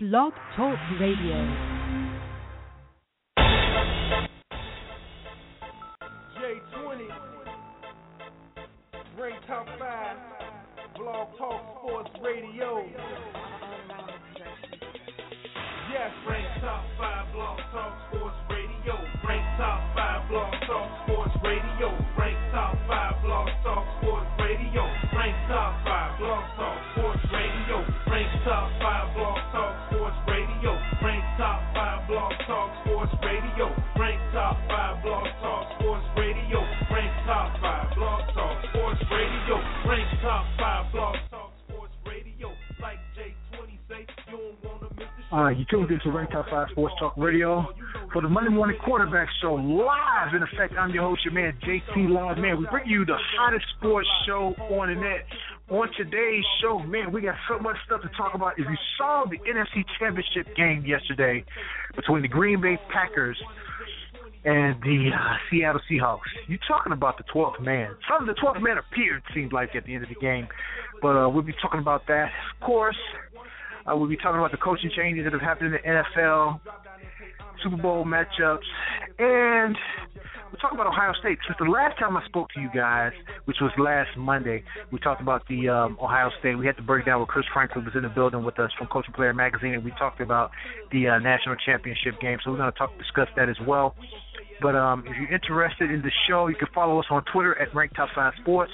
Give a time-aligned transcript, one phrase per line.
[0.00, 1.34] Blog Talk Radio.
[6.38, 7.08] J20,
[9.18, 10.16] Rank Top 5,
[10.98, 12.84] Blog Talk Sports Radio.
[15.90, 18.94] Yes, Rank Top 5, Blog Talk Sports Radio.
[19.26, 21.88] Rank Top 5, Blog Talk Sports Radio.
[22.16, 24.84] Rank Top 5, Blog Talk Sports Radio.
[25.12, 25.87] Rank Top 5,
[45.32, 47.66] right, you tuned into Rank Top 5 Sports Talk Radio
[48.12, 50.34] for the Monday Morning Quarterback Show live.
[50.34, 52.38] In effect, I'm your host, your man, JT Live.
[52.38, 55.26] Man, we bring you the hottest sports show on the net.
[55.68, 58.58] On today's show, man, we got so much stuff to talk about.
[58.58, 61.44] If you saw the NFC Championship game yesterday
[61.94, 63.36] between the Green Bay Packers
[64.46, 67.94] and the uh, Seattle Seahawks, you're talking about the 12th man.
[68.08, 70.48] Some of the 12th man appeared, it seemed like, at the end of the game.
[71.02, 72.30] But uh, we'll be talking about that.
[72.54, 72.96] Of course,
[73.88, 76.60] uh, we'll be talking about the coaching changes that have happened in the NFL,
[77.62, 78.58] Super Bowl matchups,
[79.18, 79.76] and
[80.50, 81.38] we'll talk about Ohio State.
[81.46, 83.12] Since the last time I spoke to you guys,
[83.44, 86.56] which was last Monday, we talked about the um, Ohio State.
[86.56, 88.88] We had to break down with Chris Franklin was in the building with us from
[88.92, 90.50] and Player Magazine, and we talked about
[90.92, 92.38] the uh, national championship game.
[92.44, 93.94] So we're going to talk discuss that as well.
[94.60, 97.72] But um, if you're interested in the show, you can follow us on Twitter at
[97.74, 98.72] Rank Top 5 Sports.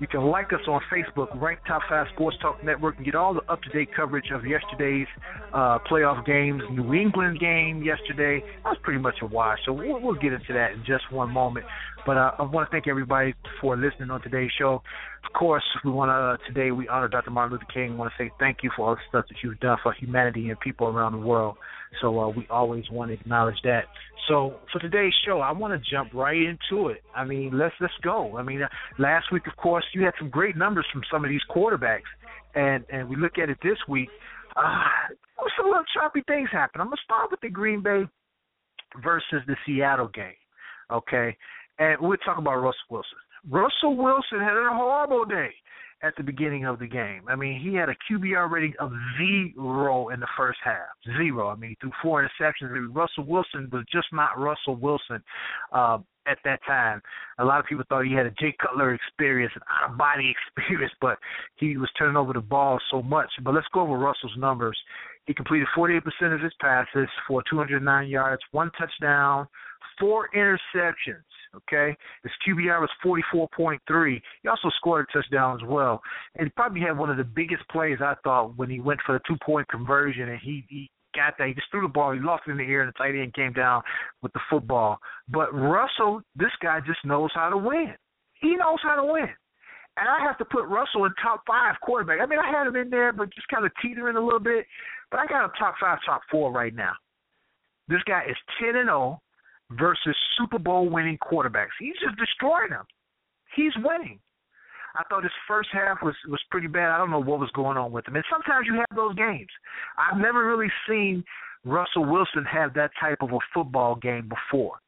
[0.00, 3.34] You can like us on Facebook, Rank Top 5 Sports Talk Network, and get all
[3.34, 5.06] the up to date coverage of yesterday's
[5.52, 6.62] uh, playoff games.
[6.72, 9.58] New England game yesterday, that was pretty much a wash.
[9.66, 11.66] So we'll, we'll get into that in just one moment.
[12.06, 14.82] But uh, I want to thank everybody for listening on today's show.
[15.24, 17.30] Of course, we want to uh, today we honor Dr.
[17.30, 17.96] Martin Luther King.
[17.96, 20.58] want to say thank you for all the stuff that you've done for humanity and
[20.60, 21.56] people around the world.
[22.00, 23.84] So uh, we always want to acknowledge that.
[24.28, 27.02] So for today's show, I want to jump right into it.
[27.14, 28.36] I mean, let's let's go.
[28.36, 28.68] I mean, uh,
[28.98, 32.08] last week, of course, you had some great numbers from some of these quarterbacks,
[32.54, 34.08] and and we look at it this week.
[34.56, 34.84] Uh,
[35.56, 36.80] some little choppy things happen.
[36.80, 38.04] I'm gonna start with the Green Bay
[39.02, 40.34] versus the Seattle game,
[40.92, 41.36] okay?
[41.78, 43.18] And we'll talk about Russell Wilson.
[43.48, 45.50] Russell Wilson had a horrible day
[46.02, 47.22] at the beginning of the game.
[47.28, 50.88] I mean, he had a QBR rating of zero in the first half.
[51.18, 51.48] Zero.
[51.48, 52.70] I mean, threw four interceptions.
[52.70, 55.22] I mean, Russell Wilson was just not Russell Wilson
[55.72, 57.02] uh, at that time.
[57.38, 60.34] A lot of people thought he had a Jay Cutler experience, an out of body
[60.56, 61.18] experience, but
[61.56, 63.28] he was turning over the ball so much.
[63.42, 64.78] But let's go over Russell's numbers.
[65.26, 66.00] He completed 48%
[66.34, 69.46] of his passes for 209 yards, one touchdown,
[70.00, 71.22] four interceptions.
[71.54, 74.22] Okay, his QBR was 44.3.
[74.42, 76.00] He also scored a touchdown as well,
[76.36, 79.14] and he probably had one of the biggest plays I thought when he went for
[79.14, 81.48] the two point conversion and he he got that.
[81.48, 82.12] He just threw the ball.
[82.12, 83.82] He lost it in the air, and the tight end came down
[84.22, 84.98] with the football.
[85.28, 87.94] But Russell, this guy just knows how to win.
[88.34, 89.28] He knows how to win.
[89.96, 92.20] And I have to put Russell in top five quarterback.
[92.22, 94.66] I mean, I had him in there, but just kind of teetering a little bit.
[95.10, 96.92] But I got him top five, top four right now.
[97.88, 99.20] This guy is ten and zero
[99.78, 101.76] versus Super Bowl winning quarterbacks.
[101.78, 102.84] He's just destroying them.
[103.54, 104.18] He's winning.
[104.96, 106.90] I thought his first half was was pretty bad.
[106.90, 108.16] I don't know what was going on with him.
[108.16, 109.50] And sometimes you have those games.
[109.98, 111.24] I've never really seen
[111.64, 114.78] Russell Wilson have that type of a football game before.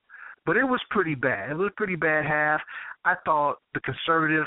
[0.44, 1.50] But it was pretty bad.
[1.50, 2.60] It was a pretty bad half.
[3.04, 4.46] I thought the conservative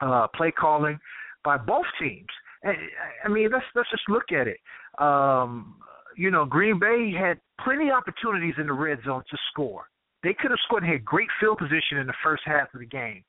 [0.00, 0.98] uh play calling
[1.44, 2.26] by both teams.
[2.64, 4.58] I mean, let's let's just look at it.
[4.98, 5.76] Um
[6.16, 9.84] you know, Green Bay had plenty of opportunities in the red zone to score.
[10.22, 12.86] They could have scored and had great field position in the first half of the
[12.86, 13.22] game.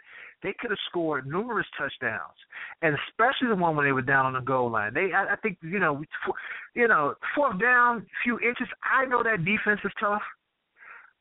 [0.43, 2.37] They could have scored numerous touchdowns,
[2.81, 4.93] and especially the one when they were down on the goal line.
[4.93, 6.03] They, I, I think, you know,
[6.75, 8.67] you know, fourth down, few inches.
[8.83, 10.21] I know that defense is tough.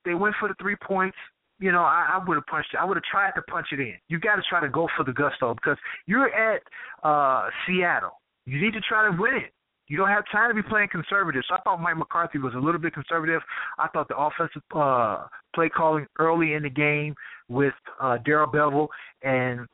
[0.04, 1.16] They went for the three points.
[1.58, 2.76] You know, I, I would have punched it.
[2.76, 3.94] I would have tried to punch it in.
[4.08, 6.60] You got to try to go for the gusto because you're at
[7.02, 8.20] uh Seattle.
[8.44, 9.52] You need to try to win it.
[9.88, 11.42] You don't have time to be playing conservative.
[11.48, 13.40] So I thought Mike McCarthy was a little bit conservative.
[13.78, 17.14] I thought the offensive uh, play calling early in the game
[17.48, 18.88] with uh, Darrell Bevell
[19.22, 19.66] and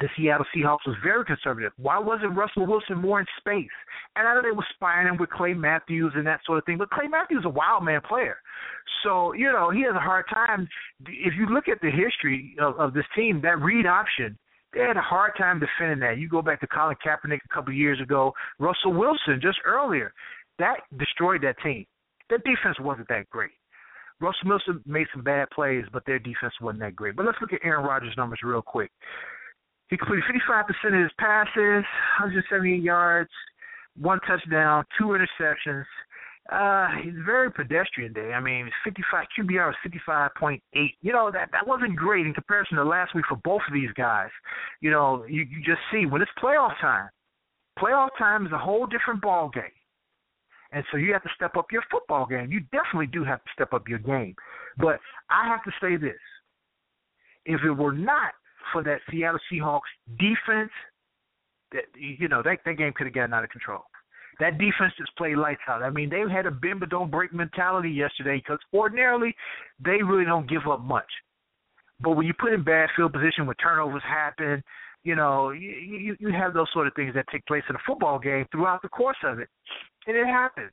[0.00, 1.72] the Seattle Seahawks was very conservative.
[1.76, 3.68] Why wasn't Russell Wilson more in space?
[4.16, 6.78] And I know they were spying him with Clay Matthews and that sort of thing,
[6.78, 8.38] but Clay Matthews is a wild man player.
[9.04, 10.66] So, you know, he has a hard time.
[11.06, 14.38] If you look at the history of, of this team, that read option
[14.72, 16.18] they had a hard time defending that.
[16.18, 20.12] You go back to Colin Kaepernick a couple of years ago, Russell Wilson just earlier.
[20.58, 21.86] That destroyed that team.
[22.28, 23.50] Their defense wasn't that great.
[24.20, 27.16] Russell Wilson made some bad plays, but their defense wasn't that great.
[27.16, 28.90] But let's look at Aaron Rodgers' numbers real quick.
[29.88, 31.84] He completed 55% of his passes,
[32.20, 33.30] 178 yards,
[34.00, 35.84] one touchdown, two interceptions.
[36.50, 38.32] Uh, he's very pedestrian day.
[38.32, 39.76] I mean, 55 QBR was
[40.08, 40.58] 55.8.
[41.00, 43.92] You know that that wasn't great in comparison to last week for both of these
[43.96, 44.28] guys.
[44.80, 47.08] You know, you, you just see when it's playoff time.
[47.78, 49.62] Playoff time is a whole different ball game,
[50.72, 52.50] and so you have to step up your football game.
[52.50, 54.34] You definitely do have to step up your game.
[54.78, 54.98] But
[55.30, 56.20] I have to say this:
[57.46, 58.32] if it were not
[58.72, 59.80] for that Seattle Seahawks
[60.18, 60.72] defense,
[61.70, 63.84] that you know that that game could have gotten out of control.
[64.42, 65.84] That defense just played lights out.
[65.84, 69.36] I mean, they had a bend but don't break mentality yesterday because ordinarily
[69.78, 71.06] they really don't give up much.
[72.00, 74.64] But when you put in bad field position, when turnovers happen,
[75.04, 77.78] you know, you, you you have those sort of things that take place in a
[77.86, 79.48] football game throughout the course of it,
[80.08, 80.72] and it happens.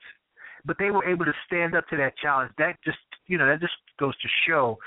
[0.66, 2.52] But they were able to stand up to that challenge.
[2.58, 4.80] That just you know that just goes to show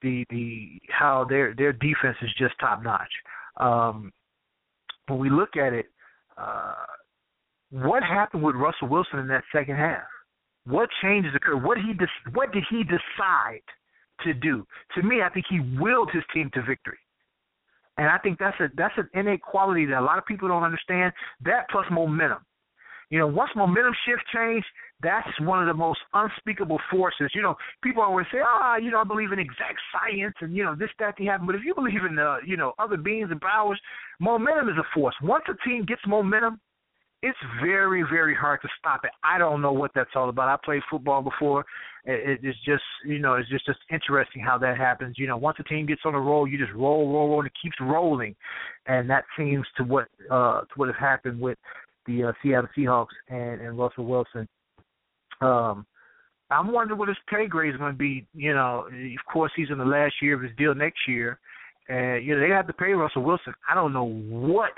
[0.00, 3.12] the the how their their defense is just top notch.
[3.56, 4.12] Um,
[5.08, 5.86] when we look at it,
[6.36, 6.74] uh,
[7.70, 10.04] what happened with Russell Wilson in that second half?
[10.64, 11.64] What changes occurred?
[11.64, 11.94] What he
[12.32, 13.62] what did he decide
[14.24, 14.66] to do?
[14.94, 16.98] To me, I think he willed his team to victory.
[17.96, 20.62] And I think that's a that's an innate quality that a lot of people don't
[20.62, 21.12] understand.
[21.44, 22.44] That plus momentum.
[23.10, 24.64] You know, once momentum shift change,
[25.02, 27.30] that's one of the most unspeakable forces.
[27.34, 30.62] You know, people always say, ah, you know, I believe in exact science and, you
[30.62, 31.46] know, this, that, the happen.
[31.46, 33.80] But if you believe in, uh, you know, other beings and powers,
[34.20, 35.14] momentum is a force.
[35.22, 36.60] Once a team gets momentum,
[37.22, 39.10] it's very, very hard to stop it.
[39.24, 40.48] I don't know what that's all about.
[40.48, 41.64] I played football before.
[42.04, 45.16] It, it's just, you know, it's just, just interesting how that happens.
[45.18, 47.46] You know, once a team gets on a roll, you just roll, roll, roll, and
[47.46, 48.36] it keeps rolling,
[48.86, 51.58] and that seems to what, uh, to what has happened with
[52.06, 54.48] the uh, Seattle Seahawks and, and Russell Wilson.
[55.40, 55.86] Um,
[56.50, 58.26] I'm wondering what his pay grade is going to be.
[58.32, 61.38] You know, of course, he's in the last year of his deal next year,
[61.88, 63.54] and you know they have to pay Russell Wilson.
[63.68, 64.72] I don't know what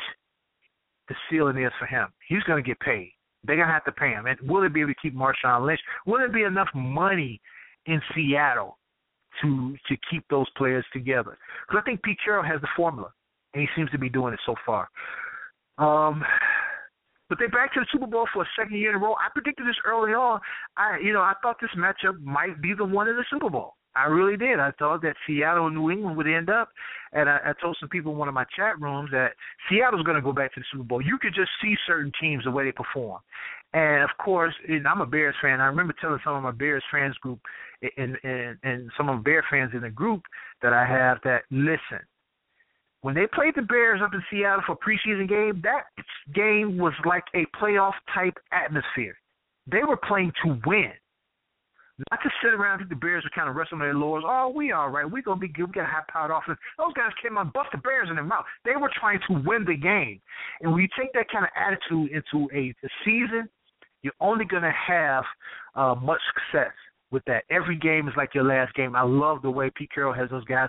[1.10, 2.06] the ceiling is for him.
[2.28, 3.12] He's going to get paid.
[3.44, 4.26] They're going to have to pay him.
[4.26, 5.80] And will it be able to keep Marshawn Lynch?
[6.06, 7.40] Will there be enough money
[7.86, 8.78] in Seattle
[9.42, 11.36] to to keep those players together?
[11.66, 13.10] Because I think Pete Carroll has the formula,
[13.54, 14.88] and he seems to be doing it so far.
[15.78, 16.22] Um,
[17.28, 19.14] but they're back to the Super Bowl for a second year in a row.
[19.14, 20.40] I predicted this early on.
[20.76, 23.74] I, you know, I thought this matchup might be the one in the Super Bowl.
[23.96, 24.60] I really did.
[24.60, 26.70] I thought that Seattle and New England would end up,
[27.12, 29.32] and I, I told some people in one of my chat rooms that
[29.68, 31.02] Seattle's going to go back to the Super Bowl.
[31.02, 33.20] You could just see certain teams the way they perform,
[33.72, 35.60] and of course, and I'm a Bears fan.
[35.60, 37.40] I remember telling some of my Bears fans group,
[37.96, 40.22] and and and some of Bear fans in the group
[40.62, 42.06] that I have that listen
[43.02, 45.84] when they played the Bears up in Seattle for a preseason game, that
[46.34, 49.16] game was like a playoff type atmosphere.
[49.70, 50.92] They were playing to win.
[52.10, 54.24] Not to sit around and think the Bears were kind of resting on their laurels.
[54.26, 55.10] Oh, we all right.
[55.10, 55.66] We're gonna be good.
[55.66, 56.58] We got a high powered offense.
[56.78, 58.44] Those guys came out and bust the Bears in their mouth.
[58.64, 60.20] They were trying to win the game.
[60.60, 63.48] And when you take that kind of attitude into a, a season,
[64.02, 65.24] you're only gonna have
[65.74, 66.72] uh, much success
[67.10, 67.44] with that.
[67.50, 68.94] Every game is like your last game.
[68.94, 70.68] I love the way Pete Carroll has those guys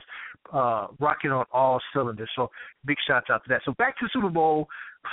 [0.54, 2.30] uh, rocking on all cylinders.
[2.36, 2.50] So
[2.86, 3.62] big shots out to that.
[3.64, 4.68] So back to the Super Bowl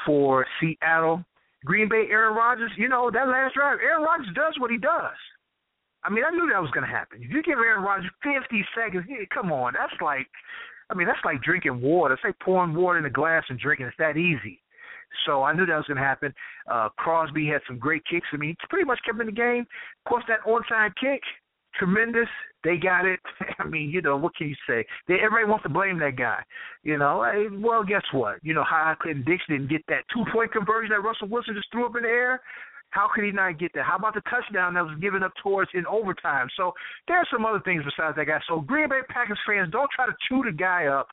[0.07, 1.25] for Seattle.
[1.65, 5.17] Green Bay, Aaron Rodgers, you know, that last drive, Aaron Rodgers does what he does.
[6.05, 7.23] I mean, I knew that was going to happen.
[7.23, 10.27] If you give Aaron Rodgers 50 seconds, come on, that's like,
[10.91, 12.15] I mean, that's like drinking water.
[12.15, 13.87] It's like pouring water in a glass and drinking.
[13.87, 14.61] It's that easy.
[15.27, 16.33] So I knew that was going to happen.
[16.71, 18.27] Uh, Crosby had some great kicks.
[18.33, 19.67] I mean, he pretty much kept in the game.
[20.05, 21.23] Of course, that onside kick,
[21.75, 22.29] tremendous.
[22.65, 23.21] They got it.
[23.59, 24.85] I mean, you know, what can you say?
[25.07, 26.43] They, everybody wants to blame that guy.
[26.83, 28.37] You know, hey, well, guess what?
[28.43, 31.87] You know, HaHa Clinton-Dix didn't get that two point conversion that Russell Wilson just threw
[31.87, 32.41] up in the air.
[32.91, 33.85] How could he not get that?
[33.85, 36.49] How about the touchdown that was given up towards in overtime?
[36.57, 36.73] So
[37.07, 38.41] there are some other things besides that guy.
[38.49, 41.09] So Green Bay Packers fans, don't try to chew the guy up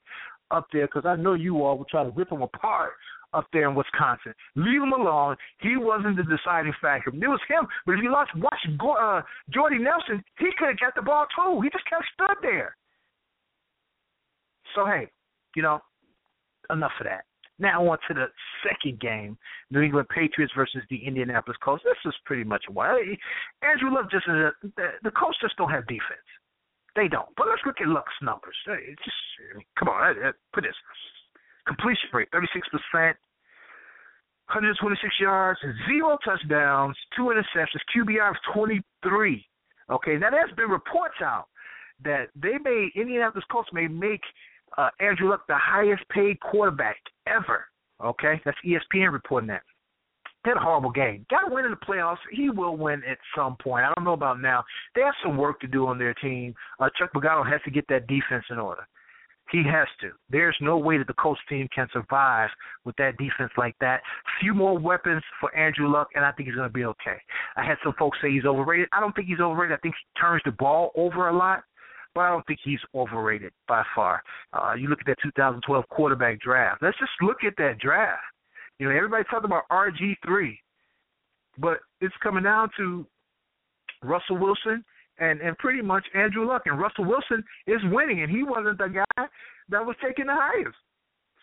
[0.51, 2.91] up there because I know you all will try to rip him apart
[3.33, 4.33] up there in Wisconsin.
[4.55, 5.35] Leave him alone.
[5.59, 7.09] He wasn't the deciding factor.
[7.09, 7.67] It was him.
[7.85, 8.59] But if you watch, watch
[8.99, 9.21] uh,
[9.53, 11.61] Jordy Nelson, he could have got the ball too.
[11.61, 12.75] He just kind of stood there.
[14.75, 15.09] So hey,
[15.55, 15.79] you know,
[16.69, 17.25] enough of that.
[17.57, 18.27] Now on to the
[18.67, 19.37] second game,
[19.71, 21.83] New England Patriots versus the Indianapolis Colts.
[21.85, 23.17] This is pretty much why.
[23.61, 26.27] Andrew Luck just uh, the, the Colts just don't have defense.
[26.95, 27.29] They don't.
[27.37, 28.55] But let's look at Luck's numbers.
[28.65, 29.17] Just
[29.79, 30.15] come on,
[30.53, 30.75] put this
[31.67, 33.15] completion rate, 36%,
[34.47, 39.45] 126 yards, zero touchdowns, two interceptions, QBR of 23.
[39.89, 41.47] Okay, now there's been reports out
[42.03, 44.21] that they may Indianapolis Colts may make
[44.77, 47.65] uh, Andrew Luck the highest paid quarterback ever.
[48.03, 49.61] Okay, that's ESPN reporting that.
[50.43, 51.25] Had a horrible game.
[51.29, 52.17] Got to win in the playoffs.
[52.31, 53.83] He will win at some point.
[53.83, 54.63] I don't know about now.
[54.93, 56.53] They have some work to do on their team.
[56.79, 58.85] Uh, Chuck Pagano has to get that defense in order.
[59.51, 60.11] He has to.
[60.29, 62.49] There's no way that the Colts team can survive
[62.83, 64.01] with that defense like that.
[64.41, 67.17] Few more weapons for Andrew Luck, and I think he's going to be okay.
[67.55, 68.87] I had some folks say he's overrated.
[68.91, 69.77] I don't think he's overrated.
[69.77, 71.63] I think he turns the ball over a lot,
[72.15, 74.23] but I don't think he's overrated by far.
[74.53, 76.81] Uh, you look at that 2012 quarterback draft.
[76.81, 78.23] Let's just look at that draft.
[78.79, 80.57] You know, everybody's talking about RG3,
[81.59, 83.05] but it's coming down to
[84.01, 84.83] Russell Wilson
[85.19, 86.63] and and pretty much Andrew Luck.
[86.65, 89.25] And Russell Wilson is winning, and he wasn't the guy
[89.69, 90.75] that was taking the highest.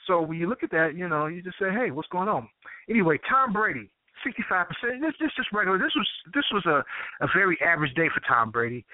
[0.07, 2.49] So when you look at that, you know, you just say, hey, what's going on?
[2.91, 3.89] Anyway, Tom Brady,
[4.27, 4.67] 65%.
[5.01, 5.79] This this just regular.
[5.79, 6.85] This was this was a
[7.25, 8.85] a very average day for Tom Brady.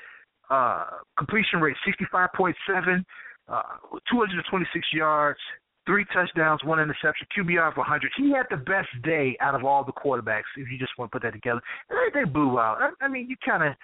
[0.51, 0.85] Uh,
[1.17, 3.05] completion rate 65.7,
[3.49, 3.63] uh,
[4.11, 5.39] 226 yards,
[5.87, 8.11] three touchdowns, one interception, QBR of 100.
[8.17, 10.49] He had the best day out of all the quarterbacks.
[10.57, 12.79] If you just want to put that together, they, they blew out.
[12.81, 13.75] I, I mean, you kind of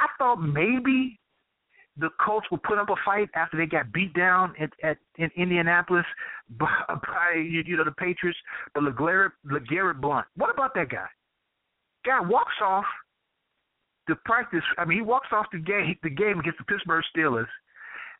[0.00, 1.18] I thought maybe
[1.98, 5.30] the Colts would put up a fight after they got beat down at, at in
[5.36, 6.06] Indianapolis
[6.58, 8.38] by, by you know the Patriots.
[8.74, 11.06] But LeGarrette, LeGarrette Blunt, what about that guy?
[12.04, 12.86] Guy walks off
[14.10, 14.62] the practice.
[14.78, 17.48] I mean, he walks off the game the game against the Pittsburgh Steelers,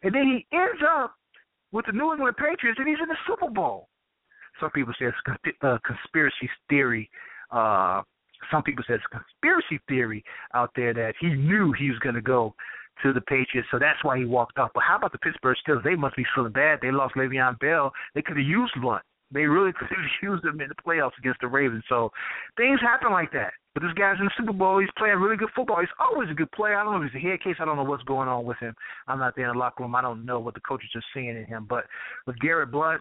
[0.02, 1.14] and then he ends up
[1.72, 3.88] with the New England Patriots, and he's in the Super Bowl.
[4.58, 7.10] Some people say it's a conspiracy theory
[7.50, 8.02] uh,
[8.50, 12.14] some people say it's a conspiracy theory out there that he knew he was going
[12.14, 12.54] to go
[13.02, 14.70] to the Patriots, so that's why he walked off.
[14.74, 15.82] But how about the Pittsburgh Steelers?
[15.84, 16.80] They must be feeling bad.
[16.82, 17.92] They lost Le'Veon Bell.
[18.14, 19.02] They could have used Blunt.
[19.32, 21.84] They really could have used him in the playoffs against the Ravens.
[21.88, 22.10] So
[22.56, 23.52] things happen like that.
[23.74, 24.80] But this guy's in the Super Bowl.
[24.80, 25.80] He's playing really good football.
[25.80, 26.76] He's always a good player.
[26.76, 27.56] I don't know if he's a head case.
[27.60, 28.74] I don't know what's going on with him.
[29.06, 29.94] I'm not there in the locker room.
[29.94, 31.66] I don't know what the coaches are seeing in him.
[31.68, 31.84] But
[32.28, 33.00] LeGarrette Blunt,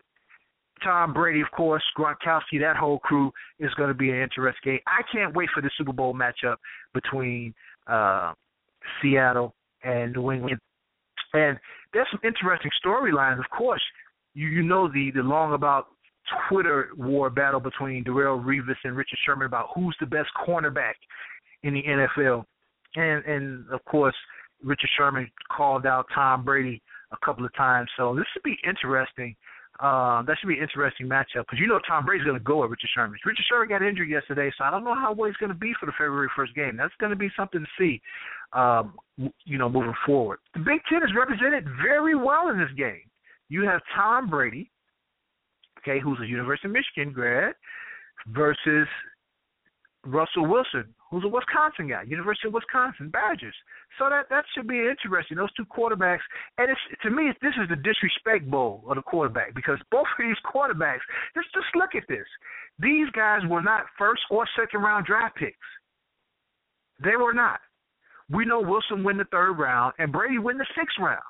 [0.84, 4.80] Tom Brady, of course, Gronkowski, that whole crew is going to be an interesting game.
[4.86, 6.58] I can't wait for the Super Bowl matchup
[6.94, 7.54] between
[7.88, 8.34] uh,
[9.02, 10.60] Seattle and New England.
[11.34, 11.58] And
[11.94, 13.40] there's some interesting storylines.
[13.40, 13.82] Of course,
[14.34, 15.88] you you know the the long about
[16.50, 20.94] Twitter war battle between Darrelle Revis and Richard Sherman about who's the best cornerback
[21.64, 22.46] in the NFL.
[22.96, 24.16] And and of course,
[24.64, 26.82] Richard Sherman called out Tom Brady
[27.12, 27.90] a couple of times.
[27.98, 29.36] So this should be interesting
[29.80, 32.64] uh, that should be an interesting matchup because you know Tom Brady's going to go
[32.64, 33.18] at Richard Sherman.
[33.26, 35.74] Richard Sherman got injured yesterday, so I don't know how well he's going to be
[35.80, 36.76] for the February 1st game.
[36.76, 38.02] That's going to be something to see,
[38.52, 38.96] um,
[39.46, 40.40] you know, moving forward.
[40.54, 43.08] The Big Ten is represented very well in this game.
[43.48, 44.70] You have Tom Brady,
[45.90, 47.54] okay, who's a University of Michigan grad,
[48.28, 48.88] versus
[50.06, 53.56] Russell Wilson, who's a Wisconsin guy, University of Wisconsin Badgers.
[53.98, 55.38] So that that should be interesting.
[55.38, 56.24] Those two quarterbacks,
[56.58, 60.26] and it's to me, this is the disrespect bowl of the quarterback because both of
[60.26, 61.04] these quarterbacks.
[61.36, 62.28] Just just look at this.
[62.80, 65.58] These guys were not first or second round draft picks.
[67.04, 67.60] They were not.
[68.30, 71.24] We know Wilson win the third round and Brady win the sixth round.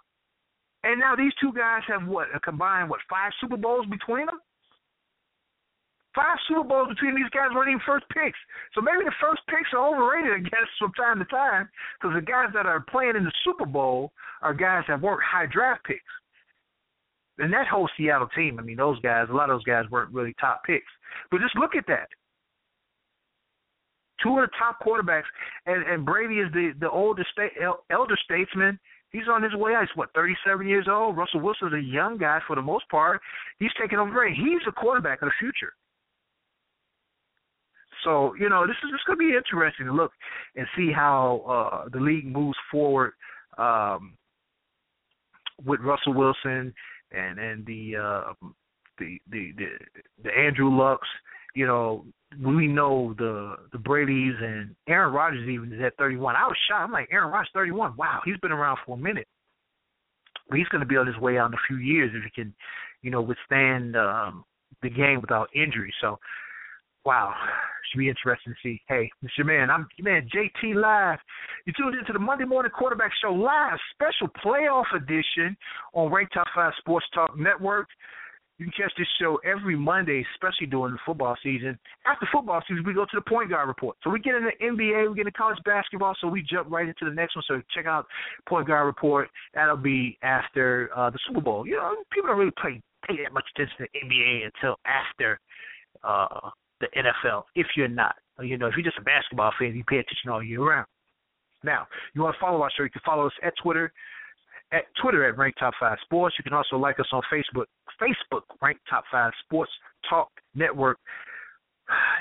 [0.83, 4.39] And now these two guys have what a combined what five Super Bowls between them.
[6.15, 8.37] Five Super Bowls between these guys weren't even first picks.
[8.73, 12.25] So maybe the first picks are overrated, I guess, from time to time, because the
[12.25, 14.11] guys that are playing in the Super Bowl
[14.41, 16.01] are guys that weren't high draft picks.
[17.37, 20.13] And that whole Seattle team, I mean, those guys, a lot of those guys weren't
[20.13, 20.91] really top picks.
[21.31, 22.09] But just look at that.
[24.21, 25.29] Two of the top quarterbacks,
[25.65, 27.53] and, and Brady is the the older state,
[27.89, 28.77] elder statesman.
[29.11, 29.87] He's on his way out.
[29.87, 31.15] He's what, 37 years old.
[31.15, 33.21] Russell Wilson's a young guy for the most part.
[33.57, 34.27] He's taking over.
[34.27, 35.71] He's a quarterback of the future.
[38.03, 40.11] So you know, this is just going to be interesting to look
[40.55, 41.43] and see how
[41.85, 43.13] uh, the league moves forward
[43.57, 44.17] um,
[45.65, 46.73] with Russell Wilson
[47.11, 48.33] and and the uh,
[48.97, 49.67] the, the the
[50.23, 51.07] the Andrew Lucks.
[51.55, 52.05] You know,
[52.45, 56.35] we know the the Brady's and Aaron Rodgers even is at 31.
[56.35, 56.83] I was shocked.
[56.83, 57.95] I'm like Aaron Rodgers 31.
[57.97, 59.27] Wow, he's been around for a minute.
[60.47, 62.29] But he's going to be on his way out in a few years if he
[62.31, 62.53] can,
[63.03, 64.43] you know, withstand um,
[64.81, 65.93] the game without injury.
[66.01, 66.17] So
[67.05, 67.33] wow,
[67.91, 68.81] should be interesting to see.
[68.87, 69.45] Hey, Mr.
[69.45, 71.19] Man, I'm your man JT Live.
[71.65, 75.55] You tuned into the Monday Morning Quarterback Show live, special playoff edition
[75.93, 77.87] on Rank Top Five Sports Talk Network.
[78.59, 81.79] You can catch this show every Monday, especially during the football season.
[82.05, 83.95] After football season, we go to the point guard report.
[84.03, 87.05] So we get into NBA, we get into college basketball, so we jump right into
[87.05, 87.43] the next one.
[87.47, 88.05] So check out
[88.49, 89.29] point guard report.
[89.53, 91.65] That'll be after uh, the Super Bowl.
[91.65, 95.39] You know, people don't really pay pay that much attention to NBA until after
[96.03, 98.15] uh, the NFL if you're not.
[98.41, 100.87] You know, if you're just a basketball fan, you pay attention all year round.
[101.63, 103.91] Now, you want to follow our show, you can follow us at Twitter,
[104.71, 106.35] at Twitter at Rank Top Five Sports.
[106.37, 107.65] You can also like us on Facebook,
[108.01, 109.71] Facebook Rank Top Five Sports
[110.09, 110.97] Talk Network.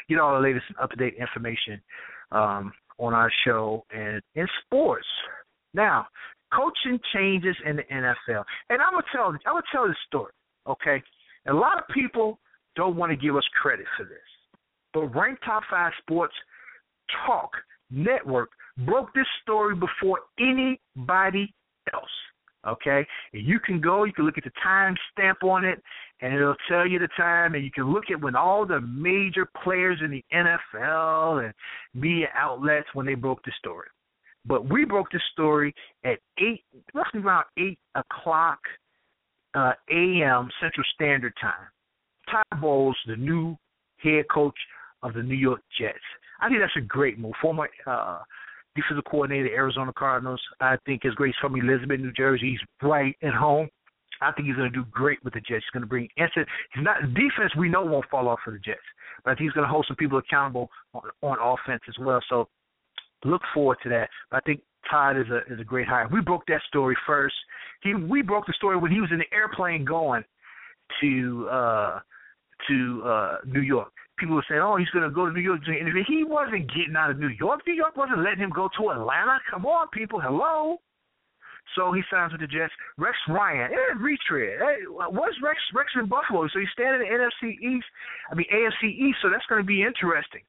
[0.08, 1.80] Get all the latest and up to date information
[2.32, 5.06] um, on our show and in sports.
[5.74, 6.06] Now,
[6.52, 8.44] coaching changes in the NFL.
[8.70, 10.32] And I'm gonna tell I'm gonna tell this story,
[10.66, 11.02] okay?
[11.46, 12.38] A lot of people
[12.76, 14.18] don't want to give us credit for this.
[14.98, 16.34] But Rank Top 5 Sports
[17.24, 17.50] Talk
[17.88, 18.50] Network
[18.84, 21.54] broke this story before anybody
[21.92, 22.04] else.
[22.66, 23.06] Okay?
[23.32, 25.80] And you can go, you can look at the time stamp on it,
[26.20, 29.48] and it'll tell you the time, and you can look at when all the major
[29.62, 31.54] players in the NFL and
[31.94, 33.86] media outlets when they broke the story.
[34.46, 35.72] But we broke the story
[36.04, 38.58] at eight, roughly around eight o'clock
[39.54, 40.48] uh, a.m.
[40.60, 41.68] Central Standard Time.
[42.28, 43.56] Todd Bowles, the new
[44.02, 44.56] head coach
[45.02, 45.98] of the New York Jets.
[46.40, 47.34] I think that's a great move.
[47.40, 48.20] Former uh,
[48.76, 50.40] defensive coordinator, Arizona Cardinals.
[50.60, 51.34] I think is great.
[51.40, 52.50] From Elizabeth, New Jersey.
[52.50, 53.68] He's right at home.
[54.20, 55.64] I think he's going to do great with the Jets.
[55.64, 56.48] He's going to bring instant.
[56.74, 57.54] He's not defense.
[57.56, 58.80] We know won't fall off for the Jets,
[59.24, 62.20] but I think he's going to hold some people accountable on, on offense as well.
[62.28, 62.48] So
[63.24, 64.08] look forward to that.
[64.30, 66.08] But I think Todd is a is a great hire.
[66.12, 67.34] We broke that story first.
[67.82, 70.24] He we broke the story when he was in the airplane going
[71.00, 72.00] to uh
[72.68, 73.92] to uh New York.
[74.18, 76.96] People were saying, "Oh, he's going to go to New York interview." He wasn't getting
[76.96, 77.60] out of New York.
[77.66, 79.38] New York wasn't letting him go to Atlanta.
[79.50, 80.20] Come on, people.
[80.20, 80.78] Hello.
[81.76, 82.72] So he signs with the Jets.
[82.96, 84.58] Rex Ryan, eh, retread.
[84.58, 85.58] Hey, what's Rex?
[85.74, 86.48] Rex in Buffalo.
[86.48, 87.86] So he's standing in the NFC East.
[88.30, 89.18] I mean AFC East.
[89.22, 90.42] So that's going to be interesting.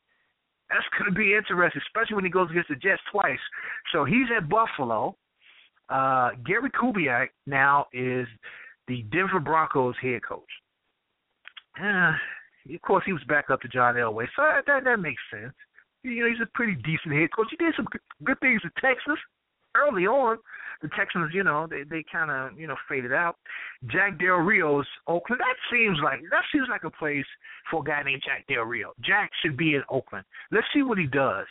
[0.69, 3.39] That's going to be interesting, especially when he goes against the Jets twice.
[3.91, 5.15] So he's at Buffalo.
[5.89, 8.27] Uh, Gary Kubiak now is
[8.87, 10.49] the Denver Broncos head coach.
[11.81, 12.13] Uh,
[12.73, 15.53] of course, he was back up to John Elway, so that, that makes sense.
[16.03, 17.47] You know, he's a pretty decent head coach.
[17.51, 17.87] He did some
[18.23, 19.19] good things in Texas
[19.75, 20.37] early on.
[20.81, 23.35] The Texans, you know, they they kind of you know faded out.
[23.87, 25.41] Jack Del Rio's Oakland.
[25.41, 27.25] That seems like that seems like a place
[27.69, 28.93] for a guy named Jack Del Rio.
[29.03, 30.25] Jack should be in Oakland.
[30.51, 31.47] Let's see what he does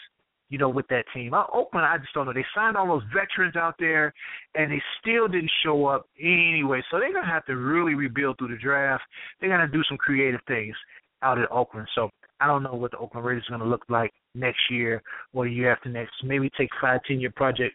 [0.48, 1.34] you know, with that team.
[1.34, 2.32] Oakland, I just don't know.
[2.32, 4.12] They signed all those veterans out there,
[4.54, 6.82] and they still didn't show up anyway.
[6.90, 9.04] So they're gonna have to really rebuild through the draft.
[9.40, 10.74] They're gonna do some creative things
[11.22, 11.88] out at Oakland.
[11.94, 15.02] So I don't know what the Oakland Raiders are gonna look like next year
[15.34, 16.12] or the year after next.
[16.24, 17.74] Maybe take five, ten year project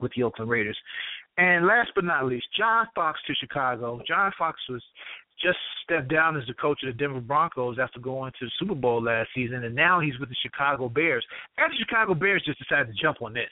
[0.00, 0.78] with the Oakland Raiders.
[1.38, 4.00] And last but not least, John Fox to Chicago.
[4.06, 4.82] John Fox was
[5.42, 8.74] just stepped down as the coach of the Denver Broncos after going to the Super
[8.74, 11.24] Bowl last season, and now he's with the Chicago Bears.
[11.58, 13.50] And the Chicago Bears just decided to jump on this.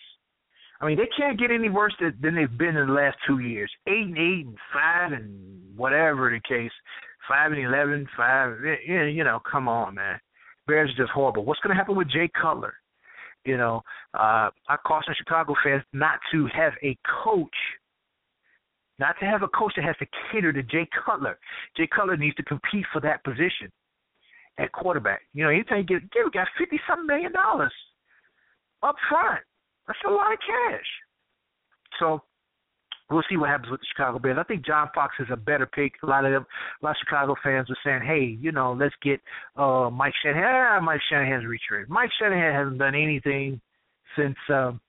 [0.81, 3.71] I mean, they can't get any worse than, they've been in the last two years.
[3.89, 6.71] Eight and eight and five and whatever the case,
[7.29, 8.57] five and eleven, five.
[8.87, 10.21] You know, come on, man.
[10.69, 11.45] Bears are just horrible.
[11.45, 12.75] What's going to happen with Jay Cutler?
[13.45, 13.83] You know,
[14.15, 17.49] uh, I caution Chicago fans not to have a coach
[18.99, 21.39] not to have a coach that has to cater to Jay Cutler.
[21.77, 23.71] Jay Cutler needs to compete for that position
[24.59, 25.21] at quarterback.
[25.35, 27.73] You know, anytime you get, get got fifty something million dollars
[28.83, 29.41] up front.
[29.87, 30.87] That's a lot of cash.
[31.99, 32.23] So
[33.11, 34.37] we'll see what happens with the Chicago Bears.
[34.39, 35.95] I think John Fox is a better pick.
[36.03, 36.47] A lot of them,
[36.83, 39.21] a lot of Chicago fans are saying, "Hey, you know, let's get
[39.57, 41.89] uh Mike Shanahan." Ah, Mike Shanahan's retread.
[41.89, 43.61] Mike Shanahan hasn't done anything
[44.17, 44.81] since um,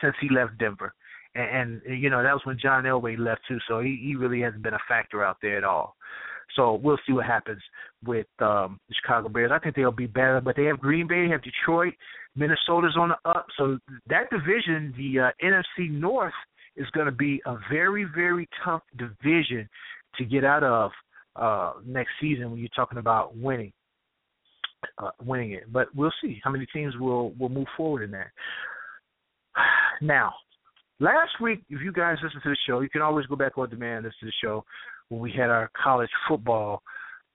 [0.00, 0.94] since he left Denver
[1.38, 4.40] and, and you know that was when John Elway left too, so he he really
[4.40, 5.96] hasn't been a factor out there at all.
[6.56, 7.62] So we'll see what happens
[8.04, 9.50] with um, the Chicago Bears.
[9.52, 11.92] I think they'll be better, but they have Green Bay, they have Detroit,
[12.34, 13.46] Minnesota's on the up.
[13.56, 16.32] So that division, the uh, NFC North,
[16.76, 19.68] is going to be a very very tough division
[20.16, 20.90] to get out of
[21.36, 23.72] uh, next season when you're talking about winning.
[24.96, 28.28] Uh, winning it, but we'll see how many teams will will move forward in that.
[30.00, 30.32] Now,
[31.00, 33.70] Last week, if you guys listen to the show, you can always go back on
[33.70, 34.64] demand listen to the show
[35.08, 36.82] when we had our college football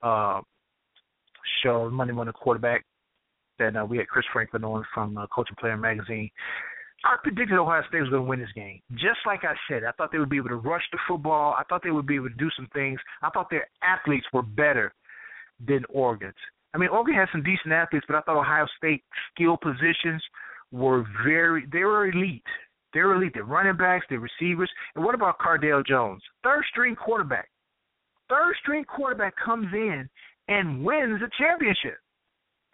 [0.02, 0.41] uh,
[1.63, 2.84] show, Monday Morning Quarterback.
[3.60, 6.30] That uh, we had Chris Franklin on from uh, and Player Magazine.
[7.06, 8.82] I predicted Ohio State was going to win this game.
[8.93, 11.54] Just like I said, I thought they would be able to rush the football.
[11.58, 12.99] I thought they would be able to do some things.
[13.21, 14.93] I thought their athletes were better
[15.65, 16.34] than Oregon's.
[16.73, 20.23] I mean, Oregon had some decent athletes, but I thought Ohio State skill positions
[20.71, 22.41] were very they were elite.
[22.93, 23.32] They're elite.
[23.34, 24.71] They're running backs, they're receivers.
[24.95, 26.21] And what about Cardale Jones?
[26.43, 27.49] Third string quarterback.
[28.29, 30.10] Third string quarterback comes in
[30.47, 31.97] and wins a championship.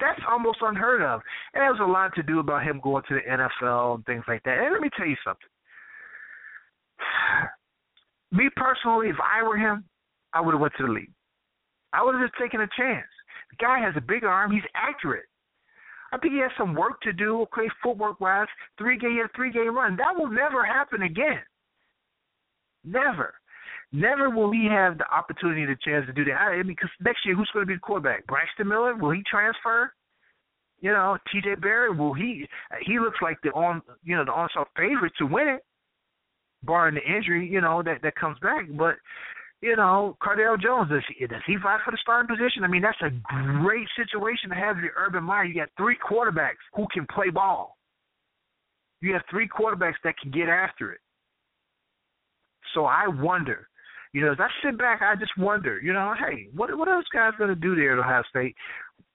[0.00, 1.20] That's almost unheard of.
[1.54, 4.42] And there's a lot to do about him going to the NFL and things like
[4.44, 4.58] that.
[4.58, 5.48] And let me tell you something.
[8.32, 9.84] Me personally, if I were him,
[10.32, 11.12] I would have went to the league.
[11.92, 13.08] I would have just taken a chance.
[13.50, 14.52] The guy has a big arm.
[14.52, 15.24] He's accurate.
[16.12, 18.48] I think he has some work to do, okay, footwork wise.
[18.78, 19.96] Three game three game run.
[19.96, 21.42] That will never happen again.
[22.84, 23.34] Never.
[23.92, 26.34] Never will he have the opportunity, the chance to do that.
[26.34, 28.26] I mean, because next year, who's going to be the quarterback?
[28.26, 28.94] Braxton Miller?
[28.94, 29.92] Will he transfer?
[30.80, 31.56] You know, T.J.
[31.56, 31.96] Barrett?
[31.98, 32.46] Will he?
[32.86, 35.64] He looks like the on, you know, the on favorite to win it.
[36.62, 38.66] barring the injury, you know, that that comes back.
[38.76, 38.96] But
[39.62, 42.64] you know, Cardale Jones does he, does he fight for the starting position?
[42.64, 43.10] I mean, that's a
[43.62, 45.44] great situation to have your Urban Meyer.
[45.44, 47.76] You got three quarterbacks who can play ball.
[49.02, 51.00] You have three quarterbacks that can get after it.
[52.74, 53.68] So I wonder,
[54.12, 57.04] you know, as I sit back, I just wonder, you know, hey, what what those
[57.12, 58.54] guys going to do there at Ohio State?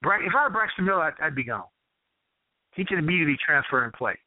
[0.02, 1.64] If I were Braxton Miller, I'd, I'd be gone.
[2.74, 4.18] He can immediately transfer and play,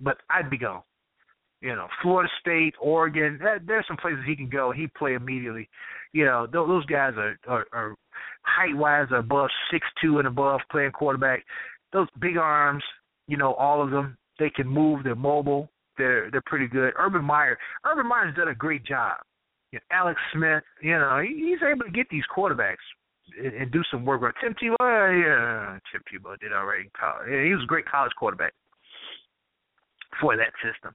[0.00, 0.82] but I'd be gone.
[1.60, 3.40] You know, Florida State, Oregon.
[3.66, 4.70] There's some places he can go.
[4.70, 5.68] He'd play immediately.
[6.12, 7.94] You know, those guys are are, are
[8.42, 11.44] height wise above six two and above playing quarterback.
[11.92, 12.84] Those big arms,
[13.26, 14.16] you know, all of them.
[14.38, 15.02] They can move.
[15.02, 15.68] They're mobile.
[15.96, 16.92] They're they're pretty good.
[16.96, 17.58] Urban Meyer.
[17.84, 19.16] Urban Meyer's done a great job.
[19.72, 20.62] You know, Alex Smith.
[20.80, 22.76] You know, he, he's able to get these quarterbacks
[23.36, 24.22] and, and do some work.
[24.40, 27.28] Tim Tebow, yeah, Tim Tebow did right in college.
[27.28, 28.52] He was a great college quarterback
[30.20, 30.94] for that system.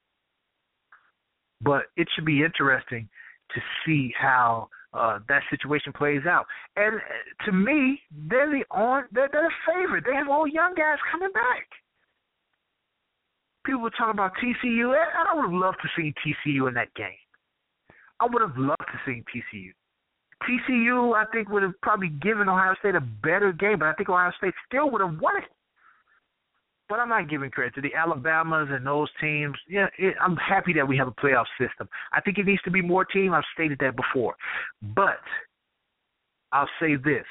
[1.64, 3.08] But it should be interesting
[3.54, 6.46] to see how uh, that situation plays out.
[6.76, 10.04] And uh, to me, they're the on they're, they're the favorite.
[10.08, 11.68] They have all young guys coming back.
[13.66, 14.94] People were talking about TCU.
[14.94, 17.08] I would have loved to see TCU in that game.
[18.20, 19.72] I would have loved to see TCU.
[20.44, 24.10] TCU, I think, would have probably given Ohio State a better game, but I think
[24.10, 25.46] Ohio State still would have won it
[26.94, 29.56] but I'm not giving credit to the Alabamas and those teams.
[29.68, 31.90] Yeah, it, I'm happy that we have a playoff system.
[32.12, 33.34] I think it needs to be more team.
[33.34, 34.36] I've stated that before,
[34.94, 35.18] but
[36.52, 37.26] I'll say this: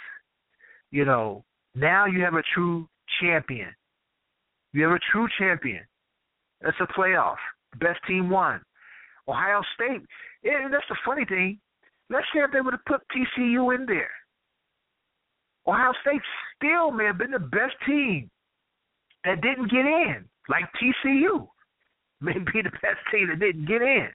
[0.90, 1.44] you know,
[1.76, 2.88] now you have a true
[3.20, 3.68] champion.
[4.72, 5.84] You have a true champion.
[6.60, 7.36] That's a playoff.
[7.78, 8.62] Best team won.
[9.28, 10.02] Ohio State.
[10.42, 11.60] Yeah, that's the funny thing.
[12.10, 14.10] Let's say if they would have put TCU in there.
[15.68, 16.22] Ohio State
[16.56, 18.28] still may have been the best team
[19.24, 21.48] that didn't get in, like TCU.
[22.20, 24.08] May be the best team that didn't get in.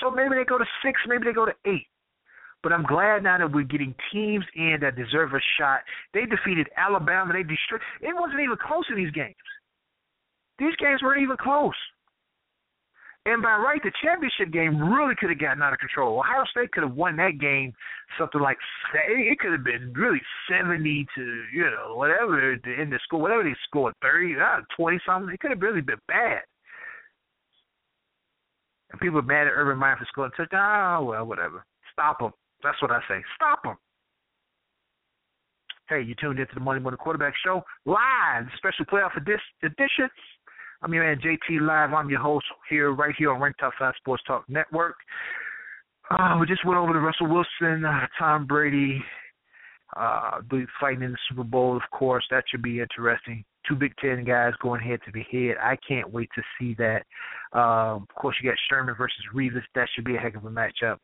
[0.00, 1.86] So maybe they go to six, maybe they go to eight.
[2.62, 5.80] But I'm glad now that we're getting teams in that deserve a shot.
[6.14, 7.32] They defeated Alabama.
[7.32, 7.80] They destroyed.
[8.00, 9.34] It wasn't even close in these games.
[10.58, 11.74] These games weren't even close.
[13.24, 16.18] And by right, the championship game really could have gotten out of control.
[16.18, 17.72] Ohio State could have won that game
[18.18, 18.58] something like
[18.94, 23.54] it could have been really seventy to you know whatever in the score, whatever they
[23.64, 24.60] scored thirty, uh,
[25.06, 25.32] something.
[25.32, 26.40] It could have really been bad.
[28.90, 30.98] And people are mad at Urban Meyer for scoring touchdown.
[31.00, 31.64] Oh well, whatever.
[31.92, 32.32] Stop them.
[32.62, 33.22] That's what I say.
[33.36, 33.76] Stop them.
[35.88, 40.08] Hey, you tuned into the Monday Morning Quarterback Show live, special playoff edition.
[40.82, 41.94] I'm your man JT Live.
[41.94, 44.96] I'm your host here, right here on Rank Top 5 Sports Talk Network.
[46.10, 49.00] Uh, we just went over to Russell Wilson, uh, Tom Brady,
[49.96, 50.40] uh,
[50.80, 52.24] fighting in the Super Bowl, of course.
[52.32, 53.44] That should be interesting.
[53.68, 55.54] Two Big Ten guys going head to head.
[55.62, 57.04] I can't wait to see that.
[57.56, 59.62] Um, of course, you got Sherman versus Revis.
[59.76, 60.98] That should be a heck of a matchup.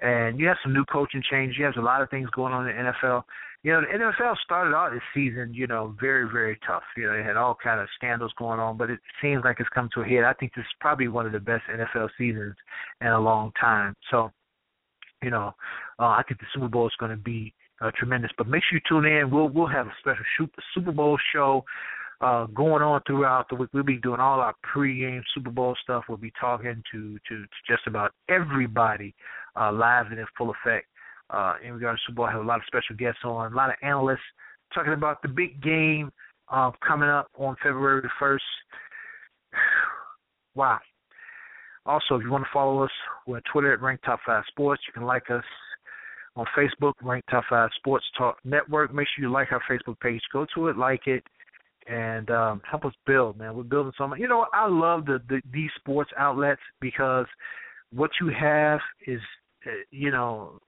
[0.00, 1.56] And you have some new coaching change.
[1.58, 3.24] You have a lot of things going on in the NFL
[3.64, 6.84] you know, the NFL started out this season, you know, very, very tough.
[6.96, 9.68] You know, they had all kind of scandals going on, but it seems like it's
[9.70, 10.24] come to a head.
[10.24, 12.54] I think this is probably one of the best NFL seasons
[13.00, 13.94] in a long time.
[14.10, 14.30] So,
[15.22, 15.54] you know,
[15.98, 18.30] uh, I think the Super Bowl is going to be uh, tremendous.
[18.38, 19.30] But make sure you tune in.
[19.30, 21.64] We'll we'll have a special Super Bowl show
[22.20, 23.70] uh, going on throughout the week.
[23.72, 26.04] We'll be doing all our pregame Super Bowl stuff.
[26.08, 29.14] We'll be talking to to, to just about everybody
[29.60, 30.86] uh, live and in full effect
[31.30, 32.26] uh, in regards to Bowl.
[32.26, 34.20] I have a lot of special guests on, a lot of analysts
[34.74, 36.10] talking about the big game
[36.50, 38.38] uh, coming up on February the 1st.
[40.54, 40.78] wow.
[41.86, 42.90] Also, if you want to follow us,
[43.26, 44.82] we're on Twitter at Rank Top 5 Sports.
[44.86, 45.44] You can like us
[46.36, 48.92] on Facebook, Rank Top 5 Sports Talk Network.
[48.92, 50.20] Make sure you like our Facebook page.
[50.32, 51.24] Go to it, like it,
[51.86, 53.56] and um, help us build, man.
[53.56, 54.20] We're building something.
[54.20, 57.26] You know, I love the, the these sports outlets because
[57.92, 59.20] what you have is,
[59.66, 60.60] uh, you know,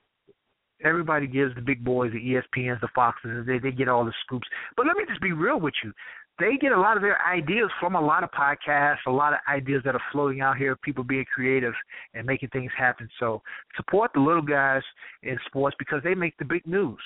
[0.84, 4.48] everybody gives the big boys, the ESPNs, the Foxes, they they get all the scoops.
[4.76, 5.92] But let me just be real with you.
[6.38, 9.40] They get a lot of their ideas from a lot of podcasts, a lot of
[9.46, 11.74] ideas that are floating out here, people being creative
[12.14, 13.10] and making things happen.
[13.18, 13.42] So
[13.76, 14.82] support the little guys
[15.22, 16.98] in sports because they make the big news.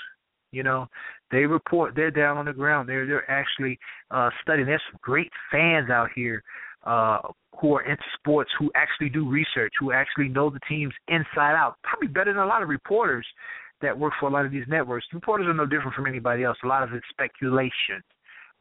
[0.52, 0.86] You know,
[1.32, 1.96] they report.
[1.96, 2.88] They're down on the ground.
[2.88, 3.78] They're they're actually
[4.12, 4.66] uh, studying.
[4.66, 6.44] There's some great fans out here
[6.84, 7.18] uh,
[7.60, 11.76] who are into sports, who actually do research, who actually know the teams inside out,
[11.82, 13.26] probably better than a lot of reporters
[13.84, 15.06] that work for a lot of these networks.
[15.12, 16.56] Reporters are no different from anybody else.
[16.64, 18.02] A lot of it's speculation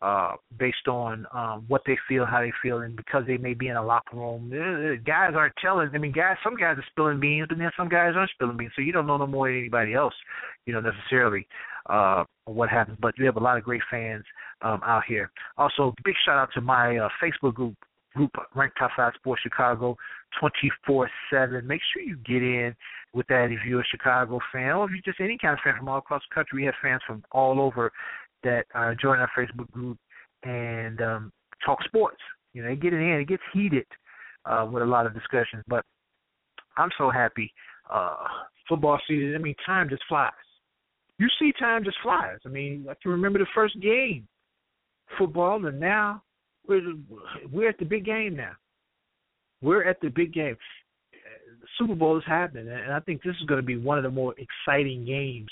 [0.01, 3.69] uh, based on um, what they feel, how they feel, and because they may be
[3.69, 4.51] in a locker room.
[4.53, 5.89] Uh, guys aren't telling.
[5.93, 6.35] I mean, guys.
[6.43, 8.73] Some guys are spilling beans, but then some guys aren't spilling beans.
[8.75, 10.13] So you don't know no more than anybody else,
[10.65, 11.47] you know, necessarily
[11.89, 12.97] uh, what happens.
[13.01, 14.25] But we have a lot of great fans
[14.61, 15.31] um, out here.
[15.57, 17.75] Also, big shout out to my uh, Facebook group
[18.15, 19.97] group, Ranked Top 5 Sports Chicago,
[20.87, 21.63] 24-7.
[21.63, 22.75] Make sure you get in
[23.13, 25.75] with that if you're a Chicago fan or if you're just any kind of fan
[25.77, 26.61] from all across the country.
[26.61, 27.91] We have fans from all over
[28.43, 29.97] that uh, join our Facebook group
[30.43, 31.31] and um,
[31.65, 32.21] talk sports.
[32.53, 33.19] You know, they get it in.
[33.19, 33.85] It gets heated
[34.45, 35.85] uh, with a lot of discussions, but
[36.77, 37.51] I'm so happy.
[37.89, 38.15] Uh,
[38.67, 39.35] football season.
[39.35, 40.31] I mean, time just flies.
[41.19, 42.39] You see, time just flies.
[42.45, 44.27] I mean, I can remember the first game,
[45.17, 46.23] football, and now
[46.67, 46.93] we're
[47.51, 48.53] we're at the big game now.
[49.61, 50.57] We're at the big game.
[51.61, 54.03] The Super Bowl is happening, and I think this is going to be one of
[54.03, 55.49] the more exciting games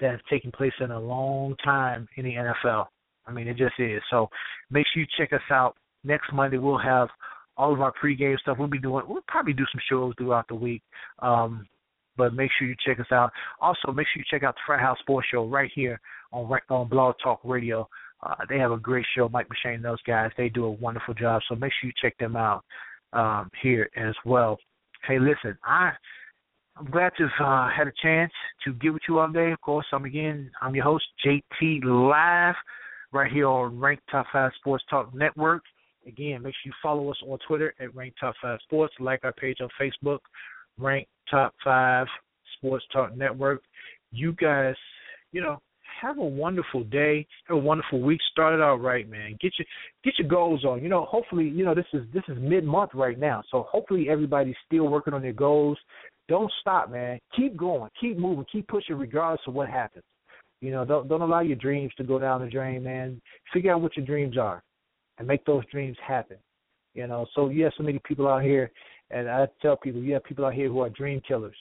[0.00, 2.86] that has taken place in a long time in the NFL.
[3.26, 4.02] I mean, it just is.
[4.10, 4.28] So
[4.70, 6.58] make sure you check us out next Monday.
[6.58, 7.08] We'll have
[7.56, 8.56] all of our pregame stuff.
[8.58, 9.04] We'll be doing.
[9.06, 10.82] We'll probably do some shows throughout the week.
[11.20, 11.66] Um,
[12.16, 13.30] but make sure you check us out.
[13.60, 16.00] Also, make sure you check out the Frat House Sports Show right here
[16.32, 17.88] on on Blog Talk Radio.
[18.22, 19.28] Uh, they have a great show.
[19.28, 21.40] Mike and those guys, they do a wonderful job.
[21.48, 22.64] So make sure you check them out
[23.12, 24.58] um, here as well.
[25.06, 25.92] Hey, listen, I
[26.76, 28.32] I'm glad to have uh, had a chance
[28.64, 29.52] to get with you all day.
[29.52, 32.54] Of course, I'm again, I'm your host, JT Live,
[33.12, 35.62] right here on Rank Top 5 Sports Talk Network.
[36.06, 39.32] Again, make sure you follow us on Twitter at Rank Top 5 Sports, like our
[39.32, 40.20] page on Facebook,
[40.78, 42.06] Rank Top 5
[42.56, 43.62] Sports Talk Network.
[44.10, 44.74] You guys,
[45.32, 45.60] you know,
[46.00, 48.20] have a wonderful day, have a wonderful week.
[48.32, 49.36] Start it out right, man.
[49.40, 49.66] Get your
[50.04, 50.82] get your goals on.
[50.82, 54.08] You know, hopefully, you know this is this is mid month right now, so hopefully
[54.08, 55.78] everybody's still working on their goals.
[56.28, 57.18] Don't stop, man.
[57.36, 60.04] Keep going, keep moving, keep pushing, regardless of what happens.
[60.60, 63.20] You know, don't don't allow your dreams to go down the drain, man.
[63.52, 64.62] Figure out what your dreams are,
[65.18, 66.36] and make those dreams happen.
[66.94, 68.70] You know, so you have so many people out here,
[69.10, 71.56] and I tell people, you have people out here who are dream killers.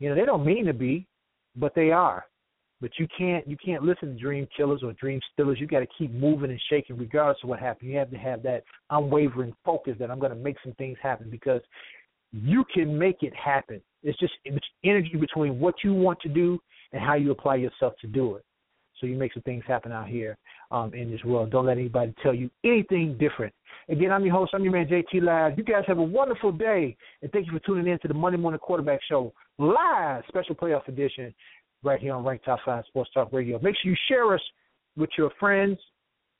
[0.00, 1.06] You know, they don't mean to be,
[1.56, 2.24] but they are.
[2.80, 5.58] But you can't you can't listen to dream killers or dream stealers.
[5.60, 7.90] You got to keep moving and shaking regardless of what happens.
[7.90, 11.28] You have to have that unwavering focus that I'm going to make some things happen
[11.28, 11.60] because
[12.32, 13.80] you can make it happen.
[14.02, 16.60] It's just it's energy between what you want to do
[16.92, 18.44] and how you apply yourself to do it.
[19.00, 20.36] So you make some things happen out here
[20.70, 21.50] um, in this world.
[21.50, 23.54] Don't let anybody tell you anything different.
[23.88, 24.52] Again, I'm your host.
[24.54, 25.56] I'm your man JT Live.
[25.56, 28.38] You guys have a wonderful day, and thank you for tuning in to the Monday
[28.38, 31.34] Morning Quarterback Show live special playoff edition
[31.82, 33.58] right here on Rank Top 5 Sports Talk Radio.
[33.62, 34.42] Make sure you share us
[34.96, 35.78] with your friends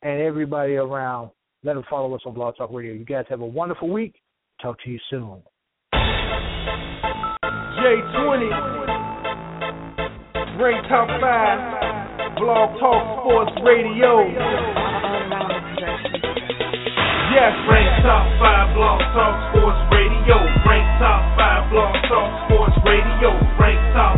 [0.02, 1.30] and everybody around.
[1.64, 2.92] Let them follow us on Blog Talk Radio.
[2.92, 4.14] You guys have a wonderful week.
[4.62, 5.42] Talk to you soon.
[7.78, 8.50] J20,
[10.58, 14.26] Rank Top 5, Blog Talk Sports Radio.
[17.38, 20.42] Yes, Rank Top 5 Blog Talk Sports Radio.
[20.66, 23.30] Rank Top 5 Blog Talk Sports Radio.
[23.62, 24.17] Rank Top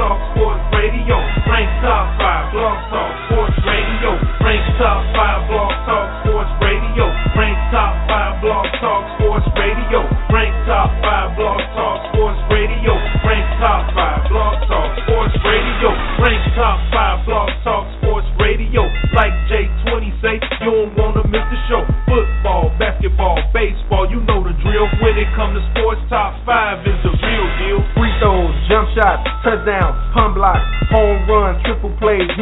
[0.00, 1.20] Talk Sports Radio.
[1.44, 4.16] Rank Top 5 Blog Talk Sports Radio.
[4.40, 5.29] Rank Top 5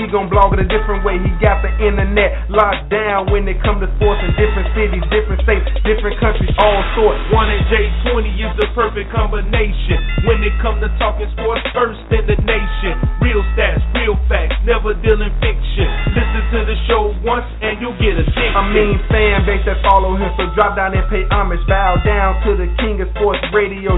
[0.08, 1.20] He gon' blog it a different way.
[1.20, 5.44] He got the internet locked down when it come to sports in different cities, different
[5.44, 7.20] states, different countries, all sorts.
[7.28, 10.00] One and J20 is the perfect combination.
[10.24, 12.96] When it come to talking sports, first in the nation.
[13.20, 15.84] Real stats, real facts, never dealing fiction.
[16.16, 18.56] Listen to the show once and you'll get addicted.
[18.56, 21.60] I mean fan base that follow him, so drop down and pay homage.
[21.68, 23.97] Bow down to the king of sports radio,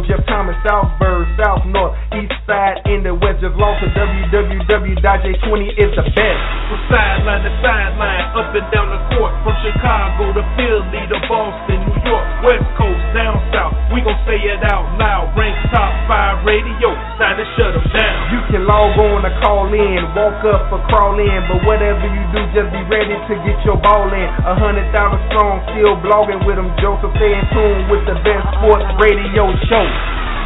[5.18, 6.42] www.j20 is the best.
[6.70, 11.82] From sideline to sideline, up and down the court, from Chicago to Philly to Boston,
[11.82, 13.74] New York, West Coast, down south.
[13.90, 15.34] We gon' say it out loud.
[15.34, 18.14] Rank top five radio, time to shut 'em down.
[18.30, 22.22] You can log on or call in, walk up or crawl in, but whatever you
[22.30, 24.28] do, just be ready to get your ball in.
[24.46, 27.10] A hundred thousand strong, still blogging with them, Joseph.
[27.18, 29.86] Stay in tune with the best sports radio show.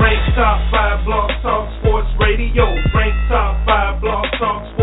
[0.00, 1.83] Rank top five blog talk sports
[2.24, 2.64] radio.
[2.90, 4.73] Frank top five block songs